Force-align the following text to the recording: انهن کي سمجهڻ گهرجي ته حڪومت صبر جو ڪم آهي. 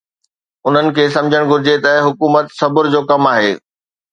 انهن 0.69 0.87
کي 0.99 1.05
سمجهڻ 1.17 1.45
گهرجي 1.51 1.75
ته 1.85 1.93
حڪومت 2.07 2.51
صبر 2.63 2.91
جو 2.97 3.07
ڪم 3.13 3.33
آهي. 3.35 3.53